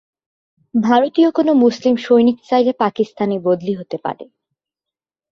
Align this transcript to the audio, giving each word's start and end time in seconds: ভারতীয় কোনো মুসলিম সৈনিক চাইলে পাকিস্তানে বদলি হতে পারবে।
ভারতীয় 0.73 1.29
কোনো 1.31 1.51
মুসলিম 1.53 1.95
সৈনিক 1.97 2.37
চাইলে 2.49 2.71
পাকিস্তানে 2.79 3.35
বদলি 3.45 3.73
হতে 3.75 3.97
পারবে। 3.97 4.25